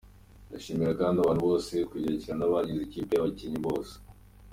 [0.47, 3.93] Ndashimira kandi abantu bose baje kubashyigikira n’abagize amakipe yakinnye bose.